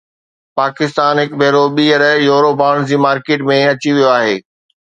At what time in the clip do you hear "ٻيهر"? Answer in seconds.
1.75-2.03